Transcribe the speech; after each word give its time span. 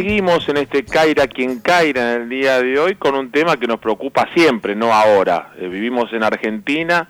seguimos 0.00 0.48
en 0.48 0.56
este 0.56 0.82
Caira 0.82 1.26
quien 1.26 1.60
Caira 1.60 2.14
en 2.14 2.22
el 2.22 2.28
día 2.30 2.62
de 2.62 2.78
hoy 2.78 2.94
con 2.94 3.14
un 3.14 3.30
tema 3.30 3.58
que 3.58 3.66
nos 3.66 3.80
preocupa 3.80 4.26
siempre, 4.34 4.74
no 4.74 4.94
ahora. 4.94 5.52
Eh, 5.58 5.68
vivimos 5.68 6.10
en 6.14 6.22
Argentina 6.22 7.06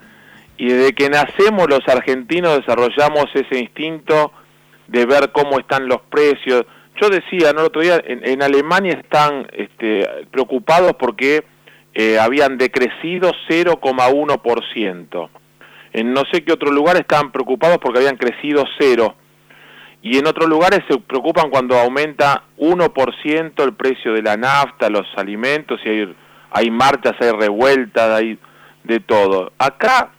y 0.57 0.71
desde 0.71 0.93
que 0.95 1.09
nacemos 1.09 1.69
los 1.71 1.87
argentinos 1.87 2.59
desarrollamos 2.59 3.27
ese 3.33 3.61
instinto 3.61 4.33
de 4.89 5.07
ver 5.07 5.31
cómo 5.31 5.61
están 5.61 5.87
los 5.87 6.01
precios. 6.11 6.65
Yo 7.01 7.11
decía, 7.11 7.53
¿no? 7.53 7.61
el 7.61 7.67
otro 7.67 7.81
día, 7.81 8.03
en, 8.05 8.43
Alemania 8.43 8.95
están 8.95 9.47
este, 9.53 10.09
preocupados 10.33 10.95
porque 10.99 11.45
eh, 11.95 12.19
habían 12.19 12.59
decrecido 12.59 13.31
0,1%. 13.49 15.29
En 15.93 16.13
no 16.13 16.23
sé 16.33 16.43
qué 16.43 16.53
otro 16.53 16.73
lugar 16.73 16.97
estaban 16.97 17.31
preocupados 17.31 17.79
porque 17.79 18.01
habían 18.01 18.17
crecido 18.17 18.65
0%. 18.81 19.15
Y 20.03 20.19
en 20.19 20.27
otros 20.27 20.49
lugares 20.49 20.81
se 20.89 20.99
preocupan 20.99 21.51
cuando 21.51 21.79
aumenta 21.79 22.45
1% 22.59 23.65
el 23.65 23.75
precio 23.75 24.15
de 24.15 24.23
la 24.23 24.37
nafta, 24.37 24.89
los 24.89 25.07
alimentos, 25.17 25.81
y 25.85 25.89
hay, 25.89 26.17
hay 26.51 26.71
marchas, 26.71 27.15
hay 27.21 27.31
revueltas, 27.33 28.11
hay 28.11 28.39
de 28.85 29.01
todo. 29.01 29.53
Acá 29.59 30.11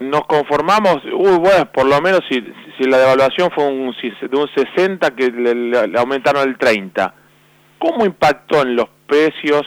nos 0.00 0.26
conformamos, 0.26 0.98
uy, 1.04 1.38
bueno, 1.38 1.70
por 1.72 1.86
lo 1.86 2.00
menos 2.00 2.20
si, 2.28 2.44
si 2.76 2.84
la 2.84 2.98
devaluación 2.98 3.50
fue 3.54 3.66
un, 3.66 3.94
de 3.94 4.36
un 4.36 4.48
60 4.54 5.10
que 5.12 5.30
le, 5.30 5.98
aumentaron 5.98 6.48
el 6.48 6.58
30. 6.58 7.14
¿Cómo 7.78 8.04
impactó 8.04 8.62
en 8.62 8.76
los 8.76 8.88
precios 9.06 9.62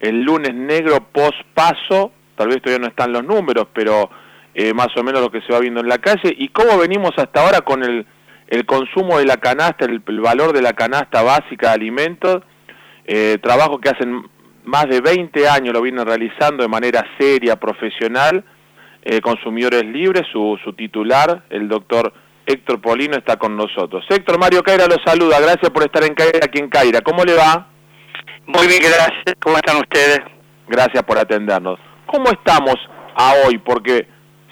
el 0.00 0.22
lunes 0.22 0.54
negro 0.54 1.06
post 1.12 1.38
paso? 1.54 2.12
Tal 2.36 2.48
vez 2.48 2.60
todavía 2.60 2.84
no 2.84 2.88
están 2.88 3.12
los 3.12 3.24
números, 3.24 3.68
pero 3.72 4.10
eh, 4.54 4.74
más 4.74 4.88
o 4.96 5.02
menos 5.02 5.20
lo 5.20 5.30
que 5.30 5.40
se 5.42 5.52
va 5.52 5.60
viendo 5.60 5.80
en 5.80 5.88
la 5.88 5.98
calle. 5.98 6.34
¿Y 6.36 6.48
cómo 6.48 6.76
venimos 6.78 7.12
hasta 7.16 7.42
ahora 7.42 7.60
con 7.60 7.82
el 7.82 8.06
el 8.48 8.66
consumo 8.66 9.18
de 9.18 9.24
la 9.24 9.36
canasta, 9.36 9.84
el, 9.84 10.00
valor 10.00 10.52
de 10.52 10.62
la 10.62 10.72
canasta 10.72 11.22
básica 11.22 11.68
de 11.68 11.74
alimentos, 11.74 12.42
eh, 13.06 13.38
trabajo 13.42 13.80
que 13.80 13.90
hacen 13.90 14.24
más 14.64 14.86
de 14.88 15.00
20 15.00 15.48
años 15.48 15.74
lo 15.74 15.82
vienen 15.82 16.06
realizando 16.06 16.62
de 16.62 16.68
manera 16.68 17.04
seria, 17.18 17.56
profesional, 17.56 18.44
eh, 19.02 19.20
Consumidores 19.20 19.84
Libres, 19.84 20.22
su, 20.32 20.58
su 20.64 20.72
titular, 20.72 21.44
el 21.50 21.68
doctor 21.68 22.12
Héctor 22.46 22.80
Polino, 22.80 23.16
está 23.16 23.36
con 23.36 23.56
nosotros. 23.56 24.04
Héctor 24.08 24.38
Mario 24.38 24.62
Caira 24.62 24.86
lo 24.86 24.96
saluda, 25.04 25.40
gracias 25.40 25.70
por 25.70 25.82
estar 25.82 26.04
en 26.04 26.14
Caira, 26.14 26.40
aquí 26.42 26.58
en 26.58 26.68
Caira. 26.68 27.00
¿Cómo 27.02 27.24
le 27.24 27.34
va? 27.34 27.68
Muy 28.46 28.66
bien, 28.66 28.80
gracias. 28.82 29.36
¿Cómo 29.42 29.56
están 29.56 29.76
ustedes? 29.76 30.20
Gracias 30.68 31.02
por 31.02 31.18
atendernos. 31.18 31.78
¿Cómo 32.06 32.30
estamos 32.30 32.76
a 33.14 33.34
hoy? 33.46 33.58
Porque 33.58 34.06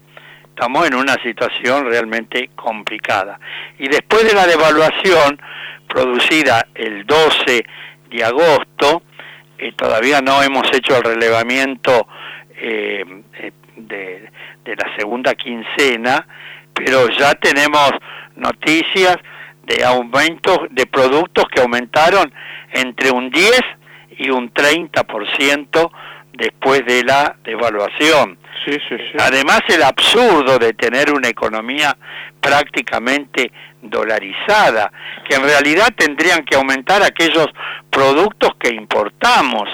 Estamos 0.49 0.89
en 0.89 0.95
una 0.95 1.15
situación 1.23 1.87
realmente 1.87 2.51
complicada. 2.57 3.39
Y 3.79 3.89
después 3.89 4.25
de 4.25 4.35
la 4.35 4.47
devaluación 4.47 5.41
producida 5.89 6.67
el 6.75 7.07
12 7.07 7.65
de 8.11 8.25
agosto, 8.25 9.03
eh, 9.57 9.73
todavía 9.77 10.21
no 10.21 10.43
hemos 10.43 10.67
hecho 10.73 10.97
el 10.97 11.05
relevamiento 11.05 12.09
eh, 12.57 13.05
eh, 13.35 13.53
de, 13.77 14.31
de 14.65 14.77
la 14.77 14.97
segunda 14.97 15.35
quincena, 15.35 16.27
pero 16.75 17.09
ya 17.09 17.35
tenemos 17.35 17.91
noticias 18.35 19.17
de 19.65 19.85
aumentos 19.85 20.59
de 20.71 20.87
productos 20.87 21.45
que 21.55 21.61
aumentaron 21.61 22.33
entre 22.73 23.11
un 23.11 23.31
10 23.31 23.61
y 24.19 24.31
un 24.31 24.53
30% 24.53 25.91
después 26.33 26.85
de 26.87 27.03
la 27.05 27.37
devaluación. 27.43 28.39
Sí, 28.65 28.73
sí, 28.89 28.97
sí. 28.97 29.17
Además 29.19 29.61
el 29.69 29.83
absurdo 29.83 30.59
de 30.59 30.73
tener 30.75 31.13
una 31.13 31.29
economía 31.29 31.97
prácticamente 32.41 33.51
dolarizada, 33.83 34.93
que 35.29 35.37
en 35.37 35.43
realidad 35.43 35.89
tendrían 35.97 36.45
que 36.45 36.57
aumentar 36.57 37.03
aquellos 37.03 37.47
productos 37.91 38.53
que 38.59 38.71
importamos 38.71 39.69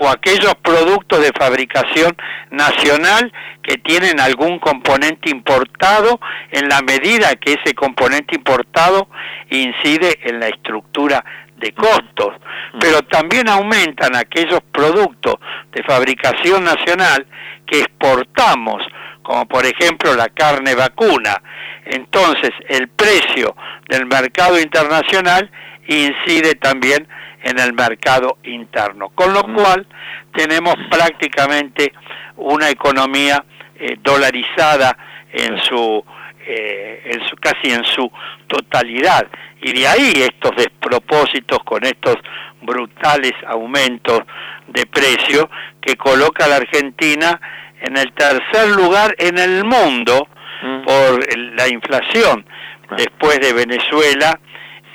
o 0.00 0.08
aquellos 0.08 0.54
productos 0.56 1.20
de 1.20 1.30
fabricación 1.38 2.16
nacional 2.50 3.32
que 3.62 3.76
tienen 3.78 4.18
algún 4.18 4.58
componente 4.58 5.30
importado 5.30 6.20
en 6.50 6.68
la 6.68 6.80
medida 6.82 7.36
que 7.36 7.54
ese 7.62 7.74
componente 7.74 8.34
importado 8.34 9.08
incide 9.50 10.18
en 10.22 10.40
la 10.40 10.48
estructura 10.48 11.24
de 11.58 11.72
costos, 11.72 12.34
pero 12.80 13.02
también 13.02 13.48
aumentan 13.48 14.14
aquellos 14.16 14.60
productos 14.72 15.36
de 15.72 15.82
fabricación 15.82 16.64
nacional 16.64 17.26
que 17.66 17.80
exportamos, 17.80 18.82
como 19.22 19.46
por 19.46 19.66
ejemplo 19.66 20.14
la 20.14 20.28
carne 20.28 20.74
vacuna. 20.74 21.42
Entonces 21.84 22.50
el 22.68 22.88
precio 22.88 23.56
del 23.88 24.06
mercado 24.06 24.60
internacional 24.60 25.50
incide 25.86 26.54
también 26.54 27.08
en 27.42 27.58
el 27.58 27.72
mercado 27.72 28.38
interno, 28.44 29.10
con 29.10 29.32
lo 29.32 29.42
cual 29.42 29.86
tenemos 30.34 30.74
prácticamente 30.90 31.92
una 32.36 32.68
economía 32.68 33.44
eh, 33.78 33.96
dolarizada 34.02 34.96
en 35.32 35.58
su, 35.62 36.04
eh, 36.50 37.02
en 37.04 37.28
su 37.28 37.36
casi 37.36 37.70
en 37.70 37.84
su 37.84 38.10
totalidad 38.46 39.26
y 39.60 39.72
de 39.72 39.86
ahí 39.86 40.12
estos 40.16 40.56
despropósitos 40.56 41.58
con 41.62 41.84
estos 41.84 42.16
brutales 42.62 43.32
aumentos 43.46 44.22
de 44.66 44.86
precio 44.86 45.50
que 45.78 45.96
coloca 45.96 46.46
a 46.46 46.48
la 46.48 46.56
Argentina 46.56 47.38
en 47.82 47.98
el 47.98 48.14
tercer 48.14 48.68
lugar 48.70 49.14
en 49.18 49.36
el 49.36 49.62
mundo 49.64 50.26
mm. 50.62 50.84
por 50.84 51.36
la 51.54 51.68
inflación, 51.68 52.46
ah. 52.88 52.94
después 52.96 53.40
de 53.40 53.52
Venezuela 53.52 54.40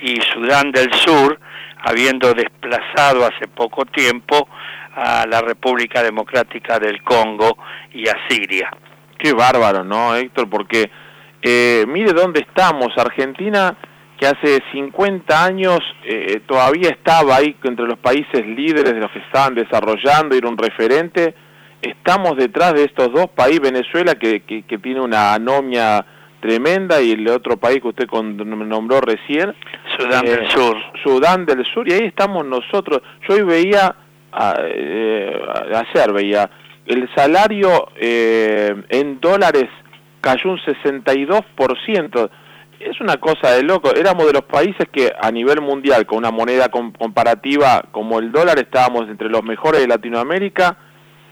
y 0.01 0.19
Sudán 0.33 0.71
del 0.71 0.91
Sur, 0.94 1.39
habiendo 1.83 2.33
desplazado 2.33 3.27
hace 3.27 3.47
poco 3.47 3.85
tiempo 3.85 4.50
a 4.95 5.27
la 5.27 5.41
República 5.41 6.01
Democrática 6.01 6.79
del 6.79 7.03
Congo 7.03 7.57
y 7.94 8.07
a 8.07 8.15
Siria. 8.27 8.71
Qué 9.19 9.33
bárbaro, 9.33 9.83
¿no, 9.83 10.15
Héctor? 10.15 10.50
Porque 10.50 10.89
eh, 11.43 11.85
mire 11.87 12.13
dónde 12.13 12.39
estamos. 12.39 12.97
Argentina 12.97 13.75
que 14.17 14.27
hace 14.27 14.63
50 14.71 15.43
años 15.43 15.79
eh, 16.05 16.41
todavía 16.45 16.89
estaba 16.89 17.35
ahí 17.35 17.55
entre 17.63 17.85
los 17.85 17.97
países 17.97 18.45
líderes 18.45 18.93
de 18.93 18.99
los 18.99 19.11
que 19.11 19.19
estaban 19.19 19.55
desarrollando, 19.55 20.35
era 20.35 20.47
un 20.47 20.57
referente, 20.57 21.35
estamos 21.81 22.37
detrás 22.37 22.73
de 22.73 22.85
estos 22.85 23.11
dos 23.11 23.27
países, 23.31 23.59
Venezuela 23.59 24.15
que, 24.15 24.41
que, 24.43 24.77
tiene 24.77 25.01
una 25.01 25.33
anomia 25.33 26.05
tremenda 26.39 27.01
y 27.01 27.11
el 27.11 27.27
otro 27.27 27.57
país 27.57 27.81
que 27.81 27.89
usted 27.89 28.07
nombró 28.09 29.01
recién, 29.01 29.53
Sudán 29.97 30.25
del 30.25 30.43
eh, 30.43 30.49
Sur. 30.49 30.77
Sudán 31.03 31.45
del 31.45 31.65
Sur, 31.65 31.87
y 31.89 31.93
ahí 31.93 32.05
estamos 32.05 32.45
nosotros. 32.45 33.01
Yo 33.27 33.35
hoy 33.35 33.43
veía, 33.43 33.95
eh, 34.63 35.41
ayer 35.73 36.13
veía, 36.13 36.49
el 36.85 37.09
salario 37.15 37.89
eh, 37.95 38.75
en 38.89 39.19
dólares 39.19 39.69
cayó 40.23 40.51
un 40.51 40.57
62%, 40.57 42.29
es 42.79 43.01
una 43.01 43.17
cosa 43.17 43.51
de 43.51 43.63
loco. 43.63 43.93
Éramos 43.93 44.25
de 44.25 44.33
los 44.33 44.43
países 44.43 44.87
que 44.89 45.11
a 45.21 45.29
nivel 45.31 45.59
mundial, 45.59 46.05
con 46.05 46.19
una 46.19 46.31
moneda 46.31 46.69
comparativa 46.69 47.83
como 47.91 48.19
el 48.19 48.31
dólar, 48.31 48.57
estábamos 48.57 49.09
entre 49.09 49.29
los 49.29 49.43
mejores 49.43 49.81
de 49.81 49.87
Latinoamérica. 49.87 50.77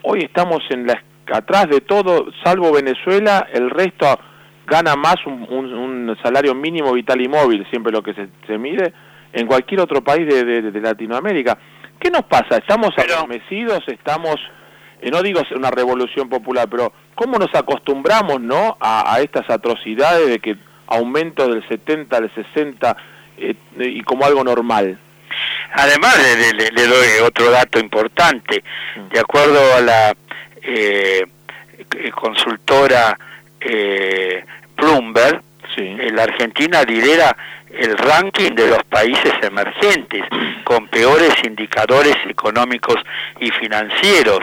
Hoy 0.03 0.19
estamos 0.23 0.59
en 0.69 0.87
la 0.87 1.01
atrás 1.31 1.69
de 1.69 1.79
todo, 1.79 2.25
salvo 2.43 2.73
Venezuela, 2.73 3.47
el 3.53 3.69
resto 3.69 4.19
gana 4.67 4.97
más 4.97 5.15
un, 5.25 6.17
salario 6.21 6.53
mínimo 6.53 6.91
vital 6.91 7.21
y 7.21 7.29
móvil, 7.29 7.65
siempre 7.69 7.93
lo 7.93 8.03
que 8.03 8.13
se, 8.13 8.57
mide, 8.57 8.93
en 9.31 9.47
cualquier 9.47 9.79
otro 9.79 10.03
país 10.03 10.27
de, 10.27 10.81
Latinoamérica. 10.81 11.57
¿Qué 11.97 12.11
nos 12.11 12.23
pasa? 12.23 12.57
¿Estamos 12.57 12.89
adormecidos? 12.97 13.81
¿Estamos, 13.87 14.35
eh, 15.01 15.11
no 15.11 15.21
digo 15.23 15.41
una 15.55 15.71
revolución 15.71 16.29
popular, 16.29 16.67
pero 16.69 16.93
cómo 17.15 17.37
nos 17.37 17.53
acostumbramos 17.55 18.39
no 18.39 18.77
a, 18.79 19.19
estas 19.21 19.49
atrocidades 19.49 20.27
de 20.27 20.39
que 20.39 20.57
aumento 20.87 21.47
del 21.47 21.67
70 21.67 22.17
al 22.17 22.31
60 22.33 22.97
eh, 23.37 23.55
y 23.79 24.01
como 24.01 24.25
algo 24.25 24.43
normal? 24.43 24.97
Además, 25.73 26.17
le, 26.73 26.87
doy 26.87 27.07
otro 27.23 27.49
dato 27.49 27.79
importante. 27.79 28.63
De 29.11 29.19
acuerdo 29.19 29.59
a 29.75 29.81
la 29.81 30.15
eh, 30.61 31.25
consultora 32.13 33.17
eh, 33.59 34.43
Bloomberg, 34.75 35.41
la 35.77 36.23
Argentina 36.23 36.83
lidera 36.83 37.35
el 37.73 37.97
ranking 37.97 38.51
de 38.51 38.67
los 38.67 38.83
países 38.83 39.33
emergentes 39.41 40.23
con 40.63 40.87
peores 40.87 41.33
indicadores 41.43 42.15
económicos 42.27 42.95
y 43.39 43.49
financieros, 43.51 44.39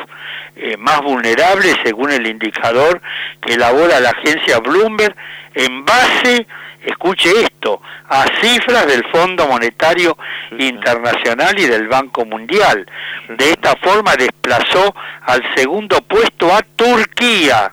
eh, 0.56 0.76
más 0.76 1.00
vulnerables 1.02 1.76
según 1.84 2.10
el 2.10 2.26
indicador 2.26 3.00
que 3.40 3.54
elabora 3.54 4.00
la 4.00 4.10
agencia 4.10 4.58
Bloomberg 4.58 5.14
en 5.54 5.84
base 5.84 6.46
escuche 6.84 7.30
esto, 7.42 7.80
a 8.08 8.25
cifras 8.40 8.86
del 8.86 9.04
Fondo 9.10 9.46
Monetario 9.46 10.16
Internacional 10.58 11.58
y 11.58 11.66
del 11.66 11.88
Banco 11.88 12.25
Mundial. 12.25 12.86
De 13.28 13.50
esta 13.50 13.76
forma 13.76 14.14
desplazó 14.16 14.94
al 15.22 15.42
segundo 15.56 16.00
puesto 16.02 16.52
a 16.52 16.62
Turquía 16.76 17.72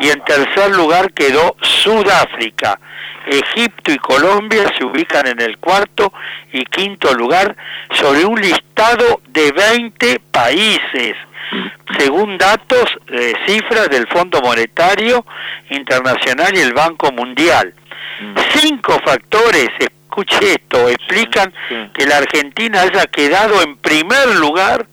y 0.00 0.08
en 0.08 0.24
tercer 0.24 0.70
lugar 0.74 1.12
quedó 1.12 1.56
Sudáfrica. 1.60 2.78
Egipto 3.28 3.92
y 3.92 3.98
Colombia 3.98 4.72
se 4.76 4.84
ubican 4.84 5.26
en 5.26 5.40
el 5.40 5.58
cuarto 5.58 6.12
y 6.52 6.64
quinto 6.64 7.12
lugar 7.14 7.56
sobre 7.92 8.24
un 8.24 8.40
listado 8.40 9.20
de 9.28 9.52
20 9.52 10.20
países 10.30 11.16
según 11.98 12.36
datos, 12.38 12.84
eh, 13.08 13.32
cifras 13.46 13.88
del 13.88 14.06
Fondo 14.08 14.40
Monetario 14.40 15.24
Internacional 15.70 16.54
y 16.54 16.60
el 16.60 16.72
Banco 16.72 17.10
Mundial. 17.12 17.72
Cinco 18.52 18.98
factores, 19.04 19.68
escuche 19.78 20.52
esto, 20.52 20.88
explican 20.88 21.52
que 21.94 22.06
la 22.06 22.18
Argentina 22.18 22.82
haya 22.82 23.06
quedado 23.06 23.62
en 23.62 23.76
primer 23.76 24.36
lugar 24.36 24.86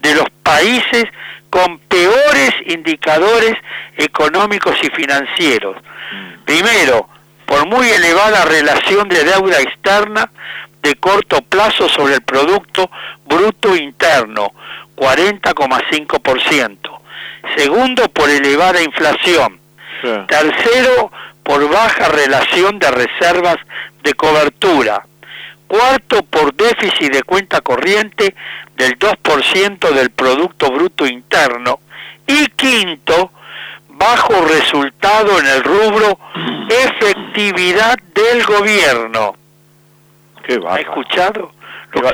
de 0.00 0.14
los 0.14 0.26
países 0.42 1.04
con 1.50 1.78
peores 1.80 2.50
indicadores 2.66 3.54
económicos 3.96 4.74
y 4.82 4.88
financieros. 4.88 5.76
Mm. 5.76 6.44
Primero, 6.44 7.08
por 7.52 7.66
muy 7.66 7.86
elevada 7.86 8.46
relación 8.46 9.10
de 9.10 9.24
deuda 9.24 9.60
externa 9.60 10.30
de 10.82 10.94
corto 10.94 11.42
plazo 11.42 11.86
sobre 11.86 12.14
el 12.14 12.22
Producto 12.22 12.90
Bruto 13.26 13.76
Interno, 13.76 14.52
40,5%. 14.96 16.78
Segundo, 17.54 18.08
por 18.08 18.30
elevada 18.30 18.82
inflación. 18.82 19.60
Tercero, 20.28 21.12
por 21.42 21.68
baja 21.68 22.08
relación 22.08 22.78
de 22.78 22.90
reservas 22.90 23.58
de 24.02 24.14
cobertura. 24.14 25.04
Cuarto, 25.68 26.22
por 26.22 26.54
déficit 26.54 27.12
de 27.12 27.22
cuenta 27.22 27.60
corriente 27.60 28.34
del 28.76 28.98
2% 28.98 29.90
del 29.90 30.08
Producto 30.08 30.70
Bruto 30.70 31.04
Interno. 31.04 31.80
Y 32.26 32.46
quinto, 32.46 33.30
bajo 34.02 34.34
resultado 34.46 35.38
en 35.38 35.46
el 35.46 35.62
rubro 35.62 36.18
efectividad 36.68 37.96
del 38.14 38.42
gobierno. 38.44 39.36
¿Qué 40.44 40.58
¿Ha 40.68 40.80
escuchado? 40.80 41.52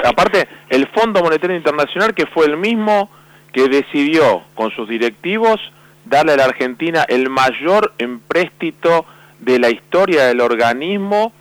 aparte, 0.05 0.49
el 0.69 0.87
Fondo 0.89 1.23
Monetario 1.23 1.57
Internacional, 1.57 2.13
que 2.13 2.27
fue 2.27 2.45
el 2.45 2.59
mismo 2.59 3.09
que 3.53 3.69
decidió 3.69 4.43
con 4.55 4.71
sus 4.73 4.87
directivos 4.89 5.61
darle 6.05 6.33
a 6.33 6.37
la 6.37 6.45
Argentina 6.45 7.07
el 7.09 7.31
mayor 7.31 7.95
empréstito 7.97 9.07
de 9.39 9.59
la 9.59 9.71
historia 9.71 10.27
del 10.27 10.43
organismo, 10.43 11.33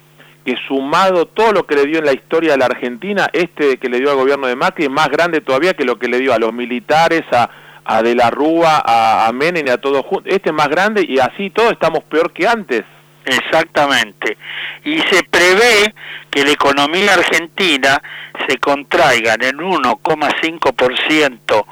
que 0.46 0.56
sumado 0.68 1.26
todo 1.26 1.52
lo 1.52 1.66
que 1.66 1.76
le 1.76 1.88
dio 1.88 2.00
en 2.00 2.06
la 2.06 2.14
historia 2.14 2.52
de 2.52 2.58
la 2.58 2.68
Argentina, 2.68 3.28
este 3.34 3.78
que 3.80 3.90
le 3.90 4.00
dio 4.00 4.12
al 4.12 4.18
gobierno 4.18 4.48
de 4.48 4.56
Macri 4.56 4.86
es 4.86 4.92
más 4.92 5.10
grande 5.10 5.42
todavía 5.42 5.74
que 5.74 5.84
lo 5.84 6.00
que 6.00 6.08
le 6.08 6.20
dio 6.20 6.34
a 6.34 6.40
los 6.40 6.54
militares, 6.54 7.24
a, 7.34 7.50
a 7.88 8.04
De 8.04 8.16
la 8.16 8.30
Rúa, 8.30 8.84
a, 8.86 9.28
a 9.28 9.31
Menem 9.31 9.66
y 9.66 9.69
a 9.69 9.78
todos 9.78 10.06
juntos. 10.06 10.31
Este 10.31 10.50
es 10.50 10.56
más 10.56 10.68
grande 10.68 11.06
y 11.07 11.19
así 11.19 11.50
todos 11.50 11.72
estamos 11.72 12.04
peor 12.04 12.34
que 12.34 12.48
antes. 12.48 12.84
Exactamente. 13.25 14.38
Y 14.86 15.00
se 15.00 15.24
prevé 15.24 15.94
que 16.30 16.45
la 16.45 16.51
economía 16.51 17.13
argentina 17.13 18.01
se 18.48 18.57
contraiga 18.57 19.34
en 19.34 19.57
1,5% 19.57 21.66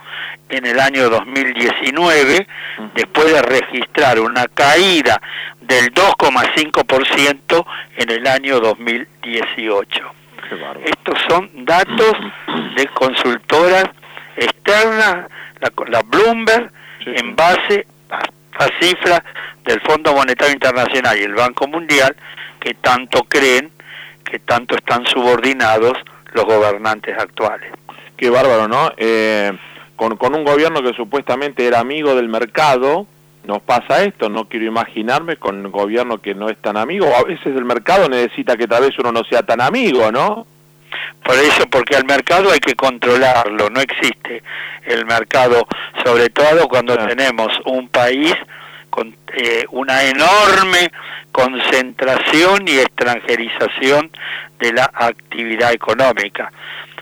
en 0.50 0.66
el 0.66 0.80
año 0.80 1.10
2019, 1.10 2.48
después 2.94 3.32
de 3.32 3.42
registrar 3.42 4.20
una 4.20 4.46
caída 4.48 5.22
del 5.62 5.94
2,5% 5.94 7.66
en 7.98 8.10
el 8.10 8.28
año 8.28 8.60
2018. 8.60 10.12
Estos 10.86 11.20
son 11.28 11.50
datos 11.66 12.14
de 12.76 12.86
consultoras 12.88 13.86
externas, 14.38 15.28
la, 15.60 15.72
la 15.88 16.02
Bloomberg, 16.04 16.72
en 17.06 17.36
base 17.36 17.86
a, 18.10 18.68
cifras 18.80 19.22
del 19.64 19.82
Fondo 19.82 20.14
Monetario 20.14 20.54
Internacional 20.54 21.18
y 21.20 21.24
el 21.24 21.34
Banco 21.34 21.68
Mundial, 21.68 22.16
que 22.60 22.74
tanto 22.76 23.24
creen, 23.24 23.72
que 24.24 24.40
tanto 24.40 24.76
están 24.76 25.06
subordinados 25.06 25.94
los 26.34 26.46
gobernantes 26.46 27.18
actuales. 27.18 27.72
Qué 28.18 28.30
bárbaro, 28.30 28.68
¿no? 28.68 28.92
Eh, 28.98 29.52
con, 29.96 30.18
con 30.18 30.36
un 30.36 30.44
gobierno 30.44 30.82
que 30.82 30.94
supuestamente 30.94 31.66
era 31.66 31.80
amigo 31.80 32.16
del 32.16 32.30
mercado, 32.30 33.08
nos 33.46 33.62
pasa 33.62 34.04
esto, 34.04 34.30
no 34.30 34.46
quiero 34.50 34.66
imaginarme 34.66 35.38
con 35.38 35.66
un 35.66 35.72
gobierno 35.72 36.22
que 36.22 36.34
no 36.34 36.50
es 36.50 36.58
tan 36.58 36.78
amigo, 36.78 37.08
a 37.16 37.24
veces 37.24 37.48
el 37.56 37.66
mercado 37.66 38.10
necesita 38.10 38.58
que 38.58 38.68
tal 38.68 38.84
vez 38.84 38.98
uno 38.98 39.12
no 39.12 39.24
sea 39.24 39.44
tan 39.44 39.62
amigo, 39.62 40.12
¿no? 40.12 40.48
Por 41.26 41.36
eso, 41.38 41.68
porque 41.68 41.96
al 41.96 42.06
mercado 42.06 42.52
hay 42.52 42.60
que 42.60 42.76
controlarlo, 42.76 43.72
no 43.72 43.82
existe 43.82 44.44
el 44.84 45.08
mercado, 45.08 45.68
sobre 46.04 46.30
todo 46.30 46.68
cuando 46.68 46.96
tenemos 47.08 47.50
un 47.66 47.90
país 47.90 48.32
con 48.92 49.16
eh, 49.34 49.66
una 49.72 50.04
enorme 50.04 50.92
concentración 51.32 52.68
y 52.68 52.78
extranjerización 52.78 54.12
de 54.60 54.74
la 54.74 54.92
actividad 54.94 55.74
económica. 55.74 56.52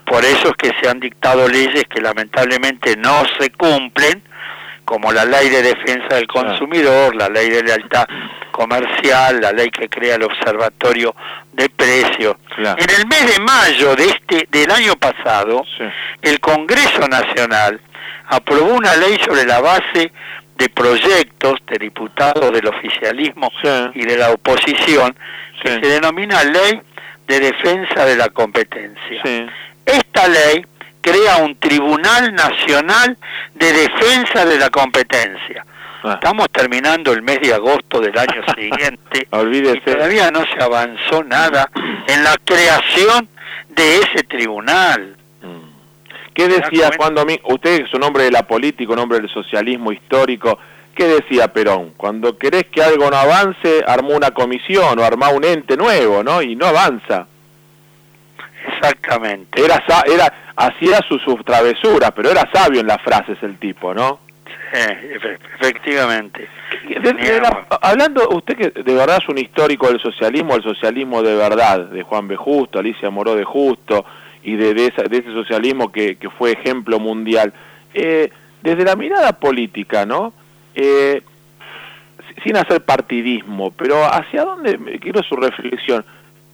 Por 0.05 0.23
eso 0.23 0.49
es 0.49 0.55
que 0.55 0.71
se 0.81 0.89
han 0.89 1.01
dictado 1.01 1.47
leyes 1.49 1.83
que 1.89 1.99
lamentablemente 1.99 2.95
no 2.95 3.23
se 3.37 3.49
cumplen, 3.51 4.23
como 4.85 5.11
la 5.11 5.25
ley 5.25 5.49
de 5.49 5.61
defensa 5.61 6.15
del 6.15 6.27
consumidor, 6.27 7.15
la 7.15 7.29
ley 7.29 7.49
de 7.49 7.63
lealtad 7.63 8.05
comercial, 8.51 9.41
la 9.41 9.51
ley 9.51 9.69
que 9.69 9.89
crea 9.89 10.15
el 10.15 10.23
observatorio 10.23 11.15
de 11.53 11.69
precios. 11.69 12.35
En 12.57 12.89
el 12.89 13.07
mes 13.07 13.35
de 13.35 13.39
mayo 13.41 13.95
de 13.95 14.05
este 14.05 14.47
del 14.51 14.71
año 14.71 14.95
pasado, 14.95 15.65
el 16.21 16.39
Congreso 16.39 17.07
Nacional 17.07 17.79
aprobó 18.27 18.73
una 18.73 18.95
ley 18.95 19.17
sobre 19.25 19.45
la 19.45 19.59
base 19.59 20.11
de 20.57 20.69
proyectos 20.69 21.59
de 21.67 21.77
diputados 21.77 22.51
del 22.51 22.67
oficialismo 22.67 23.51
y 23.93 24.05
de 24.05 24.17
la 24.17 24.31
oposición 24.31 25.15
que 25.61 25.69
se 25.69 25.79
denomina 25.79 26.43
Ley 26.43 26.81
de 27.27 27.39
Defensa 27.39 28.05
de 28.05 28.15
la 28.15 28.29
Competencia. 28.29 29.49
Esta 29.85 30.27
ley 30.27 30.65
crea 31.03 31.37
un 31.37 31.55
Tribunal 31.57 32.33
Nacional 32.33 33.17
de 33.53 33.73
Defensa 33.73 34.45
de 34.45 34.57
la 34.57 34.69
Competencia. 34.69 35.65
Ah. 36.03 36.13
Estamos 36.13 36.49
terminando 36.49 37.11
el 37.11 37.21
mes 37.21 37.41
de 37.41 37.53
agosto 37.53 37.99
del 37.99 38.17
año 38.17 38.41
siguiente 38.57 39.27
y 39.29 39.79
todavía 39.81 40.31
no 40.31 40.43
se 40.45 40.63
avanzó 40.63 41.23
nada 41.23 41.69
en 42.07 42.23
la 42.23 42.35
creación 42.43 43.27
de 43.69 43.97
ese 43.97 44.23
tribunal. 44.23 45.17
¿Qué 46.33 46.47
decía 46.47 46.89
Juan 46.97 47.13
Domingo? 47.13 47.43
Usted 47.49 47.83
es 47.83 47.93
un 47.93 48.03
hombre 48.03 48.23
de 48.23 48.31
la 48.31 48.47
política, 48.47 48.91
un 48.91 48.99
hombre 48.99 49.19
del 49.19 49.29
socialismo 49.29 49.91
histórico. 49.91 50.57
¿Qué 50.95 51.05
decía 51.05 51.53
Perón? 51.53 51.93
Cuando 51.95 52.37
querés 52.37 52.65
que 52.71 52.81
algo 52.81 53.09
no 53.11 53.17
avance, 53.17 53.83
armó 53.85 54.15
una 54.15 54.31
comisión 54.31 54.97
o 54.97 55.03
armó 55.03 55.29
un 55.29 55.43
ente 55.43 55.77
nuevo, 55.77 56.23
¿no? 56.23 56.41
Y 56.41 56.55
no 56.55 56.65
avanza. 56.65 57.27
Exactamente. 58.67 59.63
Era, 59.63 59.83
era, 60.07 60.33
hacía 60.55 60.99
sus, 61.07 61.21
sus 61.21 61.43
travesuras, 61.43 62.11
pero 62.15 62.29
era 62.31 62.49
sabio 62.51 62.81
en 62.81 62.87
las 62.87 63.01
frases 63.01 63.37
el 63.41 63.57
tipo, 63.57 63.93
¿no? 63.93 64.19
Sí, 64.73 64.79
efectivamente. 65.59 66.47
hablando, 67.81 68.27
usted 68.29 68.57
que 68.57 68.69
de 68.69 68.93
verdad 68.95 69.19
es 69.21 69.29
un 69.29 69.37
histórico 69.37 69.87
del 69.87 70.01
socialismo, 70.01 70.55
el 70.55 70.63
socialismo 70.63 71.21
de 71.21 71.35
verdad, 71.35 71.85
de 71.85 72.01
Juan 72.01 72.27
B. 72.27 72.35
Justo, 72.35 72.79
Alicia 72.79 73.09
Moró 73.09 73.35
de 73.35 73.43
Justo, 73.43 74.03
y 74.43 74.55
de, 74.55 74.73
de, 74.73 74.87
ese 74.87 75.31
socialismo 75.31 75.91
que, 75.91 76.17
que, 76.17 76.29
fue 76.29 76.51
ejemplo 76.51 76.99
mundial. 76.99 77.53
Eh, 77.93 78.31
desde 78.61 78.83
la 78.83 78.95
mirada 78.95 79.33
política, 79.33 80.05
¿no? 80.05 80.33
Eh, 80.73 81.21
sin 82.43 82.57
hacer 82.57 82.83
partidismo, 82.83 83.71
pero 83.71 84.03
¿hacia 84.05 84.43
dónde, 84.43 84.99
quiero 84.99 85.21
su 85.23 85.35
reflexión, 85.35 86.03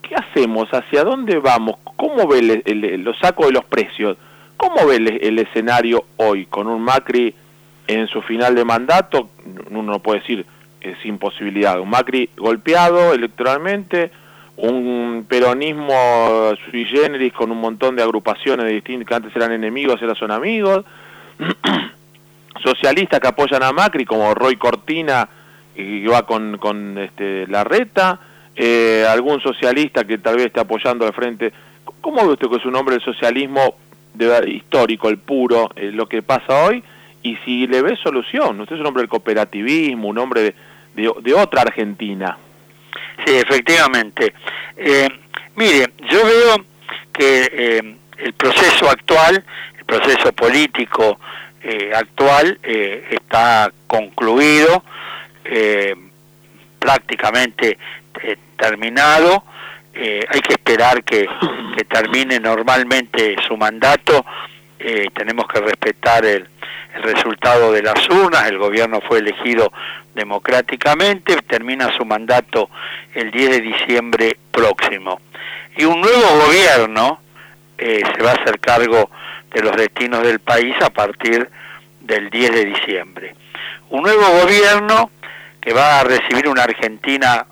¿qué 0.09 0.15
hacemos? 0.15 0.67
¿Hacia 0.73 1.03
dónde 1.03 1.37
vamos? 1.37 1.75
¿Cómo 1.95 2.27
ve 2.27 2.63
el, 2.65 3.03
los 3.03 3.17
sacos 3.19 3.47
de 3.47 3.53
los 3.53 3.63
precios? 3.65 4.17
¿Cómo 4.57 4.87
ve 4.87 4.95
el, 4.95 5.39
escenario 5.39 6.03
hoy 6.17 6.47
con 6.47 6.67
un 6.67 6.81
Macri 6.81 7.33
en 7.87 8.07
su 8.07 8.21
final 8.23 8.55
de 8.55 8.65
mandato? 8.65 9.29
Uno 9.69 9.83
no 9.83 9.99
puede 9.99 10.19
decir 10.19 10.45
sin 11.03 11.19
posibilidad. 11.19 11.79
Un 11.79 11.89
Macri 11.89 12.29
golpeado 12.35 13.13
electoralmente, 13.13 14.11
un 14.57 15.25
peronismo 15.29 16.53
sui 16.65 16.85
generis 16.85 17.31
con 17.31 17.51
un 17.51 17.61
montón 17.61 17.95
de 17.95 18.03
agrupaciones 18.03 18.65
distintas 18.67 19.07
que 19.07 19.15
antes 19.15 19.35
eran 19.35 19.51
enemigos, 19.51 20.01
ahora 20.01 20.15
son 20.15 20.31
amigos, 20.31 20.83
socialistas 22.63 23.19
que 23.19 23.27
apoyan 23.27 23.63
a 23.63 23.71
Macri 23.71 24.05
como 24.05 24.33
Roy 24.33 24.57
Cortina 24.57 25.29
que 25.75 26.07
va 26.07 26.25
con, 26.25 26.57
con 26.57 26.97
este, 26.97 27.47
la 27.47 27.63
reta, 27.63 28.19
eh, 28.61 29.05
algún 29.07 29.39
socialista 29.39 30.03
que 30.03 30.17
tal 30.17 30.35
vez 30.35 30.47
esté 30.47 30.59
apoyando 30.59 31.07
al 31.07 31.13
frente. 31.13 31.53
¿Cómo 32.01 32.27
ve 32.27 32.33
usted 32.33 32.49
que 32.49 32.57
es 32.57 32.65
un 32.65 32.75
hombre 32.75 32.95
del 32.95 33.05
socialismo 33.05 33.75
de, 34.13 34.51
histórico, 34.51 35.07
el 35.07 35.17
puro, 35.17 35.69
eh, 35.77 35.91
lo 35.93 36.09
que 36.09 36.21
pasa 36.21 36.65
hoy? 36.65 36.83
Y 37.23 37.37
si 37.45 37.67
le 37.67 37.81
ve 37.81 37.95
solución, 37.95 38.59
usted 38.59 38.75
es 38.75 38.81
un 38.81 38.87
hombre 38.87 39.03
del 39.03 39.09
cooperativismo, 39.09 40.09
un 40.09 40.17
hombre 40.17 40.53
de, 40.93 41.33
otra 41.33 41.61
Argentina. 41.61 42.37
Sí, 43.25 43.37
efectivamente. 43.37 44.33
Eh, 44.75 45.07
mire, 45.55 45.93
yo 46.11 46.25
veo 46.25 46.65
que 47.13 47.49
eh, 47.53 47.95
el 48.17 48.33
proceso 48.33 48.89
actual, 48.89 49.41
el 49.77 49.85
proceso 49.85 50.33
político 50.33 51.17
actual 51.93 52.57
está 52.63 53.71
concluido, 53.87 54.83
prácticamente 56.79 57.77
terminado. 58.57 59.43
hay 59.93 60.41
que 60.41 60.53
esperar 60.53 61.03
que, 61.03 61.27
termine 61.89 62.39
normalmente 62.39 63.35
su 63.47 63.57
mandato. 63.57 64.25
tenemos 65.13 65.47
que 65.47 65.59
respetar 65.59 66.25
el, 66.25 66.47
el 66.95 67.03
resultado 67.03 67.71
de 67.71 67.81
las 67.81 68.07
urnas, 68.09 68.47
el 68.47 68.57
gobierno 68.57 69.01
fue 69.01 69.19
elegido 69.19 69.71
democráticamente, 70.13 71.37
termina 71.47 71.95
su 71.95 72.05
mandato 72.05 72.69
el 73.13 73.31
10 73.31 73.49
de 73.49 73.61
diciembre 73.61 74.37
próximo. 74.51 75.21
Y 75.77 75.85
un 75.85 76.01
nuevo 76.01 76.45
gobierno 76.45 77.21
eh, 77.77 78.01
se 78.13 78.23
va 78.23 78.31
a 78.31 78.33
hacer 78.33 78.59
cargo 78.59 79.09
de 79.53 79.61
los 79.61 79.75
destinos 79.75 80.23
del 80.23 80.39
país 80.39 80.75
a 80.81 80.89
partir 80.89 81.49
del 82.01 82.29
10 82.29 82.51
de 82.51 82.65
diciembre. 82.65 83.35
Un 83.89 84.03
nuevo 84.03 84.25
gobierno 84.41 85.11
que 85.61 85.73
va 85.73 85.99
a 85.99 86.03
recibir 86.03 86.47
una 86.47 86.63
Argentina 86.63 87.45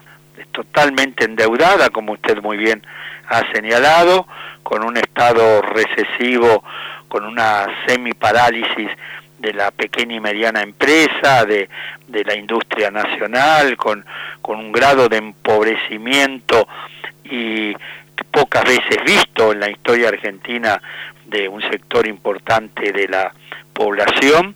totalmente 0.58 1.26
endeudada, 1.26 1.92
como 1.92 2.14
usted 2.14 2.42
muy 2.42 2.58
bien 2.58 2.82
ha 3.30 3.44
señalado, 3.54 4.28
con 4.64 4.84
un 4.84 4.98
estado 4.98 5.62
recesivo, 5.62 6.64
con 7.08 7.26
una 7.26 7.68
semiparálisis 7.86 8.90
de 9.38 9.54
la 9.54 9.70
pequeña 9.70 10.16
y 10.16 10.20
mediana 10.20 10.64
empresa, 10.64 11.46
de, 11.46 11.70
de 12.08 12.24
la 12.24 12.36
industria 12.36 12.90
nacional, 12.90 13.78
con, 13.78 14.04
con 14.42 14.58
un 14.58 14.72
grado 14.72 15.08
de 15.08 15.18
empobrecimiento 15.18 16.68
y 17.24 17.76
pocas 18.32 18.64
veces 18.64 18.98
visto 19.06 19.52
en 19.52 19.60
la 19.60 19.70
historia 19.70 20.10
argentina 20.10 20.82
de 21.26 21.48
un 21.48 21.62
sector 21.62 22.08
importante 22.08 22.92
de 22.92 23.08
la 23.08 23.32
población. 23.74 24.56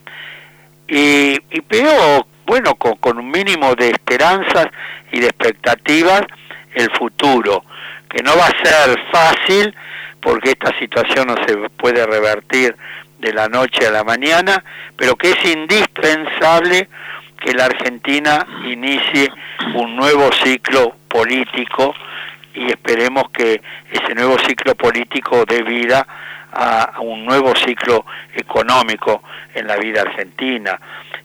Y, 0.88 1.38
y 1.52 1.62
veo, 1.70 2.26
bueno, 2.46 2.76
con, 2.76 2.96
con 2.96 3.18
un 3.18 3.30
mínimo 3.30 3.76
de 3.76 3.90
esperanzas 3.90 4.68
y 5.12 5.20
de 5.20 5.28
expectativas 5.28 6.22
el 6.74 6.90
futuro, 6.92 7.64
que 8.10 8.24
no 8.24 8.36
va 8.38 8.48
a 8.48 8.64
ser 8.64 9.00
fácil 9.12 9.76
porque 10.22 10.52
esta 10.52 10.78
situación 10.80 11.28
no 11.28 11.36
se 11.46 11.58
puede 11.72 12.06
revertir 12.06 12.76
de 13.20 13.34
la 13.34 13.48
noche 13.48 13.88
a 13.88 13.92
la 13.92 14.04
mañana, 14.04 14.64
pero 14.96 15.16
que 15.16 15.32
es 15.32 15.46
indispensable 15.46 16.90
que 17.40 17.54
la 17.54 17.66
Argentina 17.66 18.46
inicie 18.66 19.32
un 19.74 19.96
nuevo 19.96 20.32
ciclo 20.44 20.96
político 21.08 21.94
y 22.54 22.68
esperemos 22.68 23.30
que 23.32 23.62
ese 23.92 24.16
nuevo 24.16 24.38
ciclo 24.40 24.76
político 24.76 25.44
dé 25.46 25.64
vida 25.64 26.06
a, 26.52 27.00
un 27.02 27.26
nuevo 27.26 27.56
ciclo 27.56 28.06
económico 28.36 29.24
en 29.54 29.68
la 29.68 29.78
vida 29.78 30.02
argentina, 30.02 30.80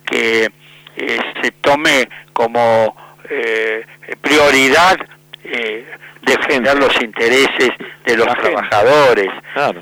que 0.05 0.51
eh, 0.97 1.19
se 1.43 1.51
tome 1.53 2.09
como 2.33 2.97
eh, 3.29 3.85
prioridad 4.21 4.97
eh, 5.45 5.87
defender 6.23 6.79
los 6.79 7.01
intereses 7.01 7.71
de 8.05 8.17
los 8.17 8.27
trabajadores, 8.27 9.29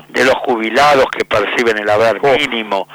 de 0.09 0.25
los 0.25 0.35
jubilados 0.35 1.05
que 1.11 1.25
perciben 1.25 1.77
el 1.77 1.89
haber 1.89 2.21
mínimo, 2.21 2.87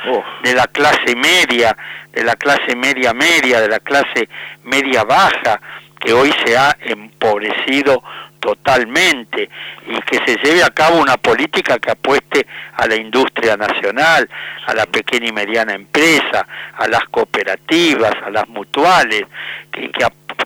de 0.45 0.55
la 0.55 0.67
clase 0.69 1.17
media, 1.17 1.77
de 2.12 2.23
la 2.23 2.37
clase 2.37 2.77
media 2.77 3.12
media, 3.12 3.61
de 3.61 3.69
la 3.69 3.81
clase 3.81 4.29
media 4.62 5.03
baja, 5.05 5.61
que 5.99 6.12
hoy 6.12 6.33
se 6.45 6.57
ha 6.57 6.77
empobrecido 6.81 8.03
totalmente 8.40 9.49
y 9.87 10.00
que 10.02 10.18
se 10.26 10.37
lleve 10.42 10.64
a 10.64 10.70
cabo 10.70 11.00
una 11.00 11.16
política 11.16 11.78
que 11.78 11.90
apueste 11.92 12.47
a 12.75 12.87
la 12.87 12.97
industria 12.97 13.56
nacional, 13.56 14.28
a 14.66 14.75
la 14.75 14.87
pequeña 14.87 15.28
y 15.28 15.32
mediana 15.32 15.75
empresa, 15.75 16.47
a 16.76 16.88
las 16.88 17.04
cooperativas, 17.11 18.12
a 18.25 18.30
las 18.30 18.49
mutuales, 18.49 19.23
que, 19.70 19.90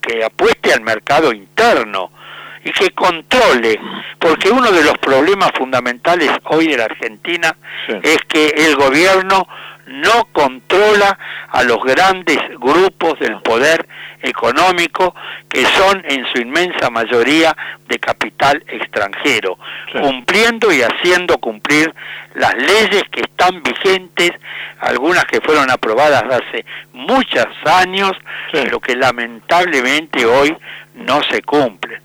que 0.02 0.24
apueste 0.24 0.72
al 0.72 0.82
mercado 0.82 1.32
interno 1.32 2.10
y 2.64 2.72
que 2.72 2.90
controle, 2.90 3.78
porque 4.18 4.50
uno 4.50 4.72
de 4.72 4.82
los 4.82 4.96
problemas 4.98 5.52
fundamentales 5.56 6.30
hoy 6.44 6.68
de 6.68 6.78
la 6.78 6.84
Argentina 6.84 7.54
es 8.02 8.18
que 8.26 8.48
el 8.48 8.74
gobierno 8.76 9.46
no 9.86 10.28
controla 10.32 11.18
a 11.50 11.62
los 11.62 11.78
grandes 11.82 12.38
grupos 12.58 13.18
del 13.18 13.40
poder 13.42 13.86
económico 14.22 15.14
que 15.48 15.64
son 15.66 16.02
en 16.08 16.24
su 16.32 16.40
inmensa 16.40 16.90
mayoría 16.90 17.54
de 17.86 17.98
capital 17.98 18.62
extranjero, 18.66 19.58
cumpliendo 19.92 20.72
y 20.72 20.80
haciendo 20.80 21.38
cumplir 21.38 21.94
las 22.34 22.54
leyes 22.54 23.04
que 23.10 23.20
están 23.20 23.62
vigentes, 23.62 24.32
algunas 24.80 25.24
que 25.26 25.40
fueron 25.40 25.70
aprobadas 25.70 26.24
hace 26.24 26.64
muchos 26.92 27.46
años, 27.66 28.12
pero 28.50 28.80
que 28.80 28.96
lamentablemente 28.96 30.24
hoy 30.24 30.56
no 30.94 31.22
se 31.30 31.42
cumplen 31.42 32.02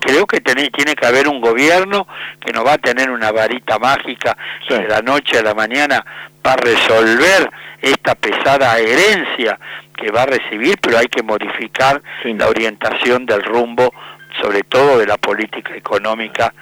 creo 0.00 0.26
que 0.26 0.40
tiene, 0.40 0.70
tiene 0.70 0.94
que 0.94 1.06
haber 1.06 1.28
un 1.28 1.40
gobierno 1.40 2.06
que 2.40 2.52
no 2.52 2.64
va 2.64 2.74
a 2.74 2.78
tener 2.78 3.10
una 3.10 3.32
varita 3.32 3.78
mágica 3.78 4.36
de 4.68 4.88
la 4.88 5.00
noche 5.02 5.38
a 5.38 5.42
la 5.42 5.54
mañana 5.54 6.04
para 6.42 6.56
resolver 6.62 7.50
esta 7.80 8.14
pesada 8.14 8.78
herencia 8.78 9.58
que 9.96 10.10
va 10.10 10.22
a 10.22 10.26
recibir, 10.26 10.78
pero 10.80 10.98
hay 10.98 11.06
que 11.06 11.22
modificar 11.22 12.02
la 12.24 12.48
orientación 12.48 13.26
del 13.26 13.42
rumbo, 13.42 13.92
sobre 14.40 14.62
todo 14.62 14.98
de 14.98 15.06
la 15.06 15.16
política 15.16 15.74
económica 15.74 16.52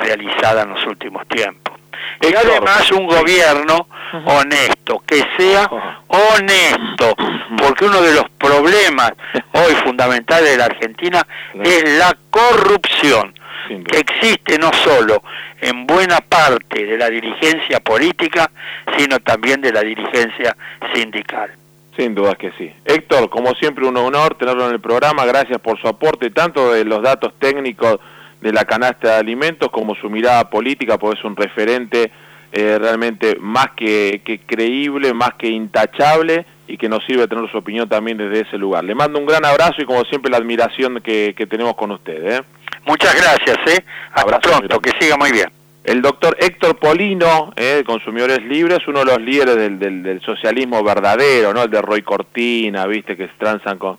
realizada 0.00 0.62
en 0.62 0.70
los 0.70 0.86
últimos 0.86 1.26
tiempos. 1.28 1.78
Y 2.20 2.34
además 2.34 2.90
un 2.92 3.06
gobierno 3.06 3.88
honesto, 4.26 5.02
que 5.06 5.24
sea 5.36 5.68
honesto, 6.08 7.14
porque 7.58 7.84
uno 7.86 8.00
de 8.00 8.14
los 8.14 8.28
problemas 8.38 9.12
hoy 9.52 9.74
fundamentales 9.84 10.50
de 10.50 10.56
la 10.56 10.64
Argentina 10.66 11.26
es 11.62 11.98
la 11.98 12.16
corrupción, 12.30 13.34
que 13.68 13.98
existe 13.98 14.58
no 14.58 14.72
solo 14.72 15.22
en 15.60 15.86
buena 15.86 16.18
parte 16.20 16.84
de 16.84 16.98
la 16.98 17.08
dirigencia 17.08 17.80
política, 17.80 18.50
sino 18.96 19.20
también 19.20 19.60
de 19.60 19.72
la 19.72 19.82
dirigencia 19.82 20.56
sindical. 20.92 21.50
Sin 21.96 22.14
duda 22.14 22.34
que 22.34 22.52
sí. 22.52 22.72
Héctor, 22.84 23.28
como 23.28 23.54
siempre 23.54 23.86
un 23.86 23.96
honor 23.96 24.34
tenerlo 24.34 24.66
en 24.66 24.72
el 24.72 24.80
programa, 24.80 25.26
gracias 25.26 25.60
por 25.60 25.78
su 25.80 25.86
aporte, 25.86 26.30
tanto 26.30 26.72
de 26.72 26.84
los 26.84 27.02
datos 27.02 27.34
técnicos 27.38 28.00
de 28.40 28.52
la 28.52 28.64
canasta 28.64 29.12
de 29.12 29.16
alimentos 29.18 29.70
como 29.70 29.94
su 29.94 30.10
mirada 30.10 30.50
política, 30.50 30.98
pues 30.98 31.18
es 31.18 31.24
un 31.24 31.36
referente 31.36 32.10
eh, 32.52 32.78
realmente 32.78 33.36
más 33.40 33.68
que, 33.76 34.20
creíble, 34.46 35.14
más 35.14 35.34
que 35.34 35.48
intachable 35.48 36.44
y 36.72 36.78
que 36.78 36.88
nos 36.88 37.04
sirve 37.04 37.28
tener 37.28 37.50
su 37.50 37.58
opinión 37.58 37.86
también 37.86 38.16
desde 38.16 38.48
ese 38.48 38.56
lugar. 38.56 38.82
Le 38.82 38.94
mando 38.94 39.18
un 39.18 39.26
gran 39.26 39.44
abrazo 39.44 39.74
y 39.82 39.84
como 39.84 40.04
siempre 40.04 40.30
la 40.30 40.38
admiración 40.38 41.02
que, 41.02 41.34
tenemos 41.50 41.76
con 41.76 41.90
usted. 41.90 42.38
¿eh? 42.38 42.42
Muchas 42.86 43.14
gracias, 43.14 43.58
¿eh? 43.66 43.84
hasta 44.10 44.40
pronto, 44.40 44.80
que 44.80 44.90
siga 44.98 45.18
muy 45.18 45.32
bien. 45.32 45.52
El 45.84 46.00
doctor 46.00 46.34
Héctor 46.40 46.78
Polino, 46.78 47.52
eh, 47.56 47.82
Consumidores 47.84 48.42
Libres, 48.42 48.88
uno 48.88 49.00
de 49.00 49.04
los 49.04 49.20
líderes 49.20 49.56
del, 49.56 50.02
del, 50.02 50.22
socialismo 50.22 50.82
verdadero, 50.82 51.52
¿no? 51.52 51.64
El 51.64 51.70
de 51.70 51.82
Roy 51.82 52.00
Cortina, 52.00 52.86
viste, 52.86 53.18
que 53.18 53.26
se 53.26 53.34
transan 53.36 53.76
con... 53.76 53.98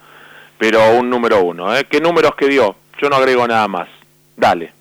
Pero 0.58 0.98
un 0.98 1.12
número 1.12 1.44
uno, 1.44 1.76
¿eh? 1.76 1.86
¿Qué 1.88 2.02
números 2.02 2.34
que 2.36 2.48
dio? 2.48 2.76
Yo 3.00 3.08
no 3.08 3.18
agrego 3.18 3.48
nada 3.48 3.68
más. 3.68 3.88
Dale. 4.36 4.72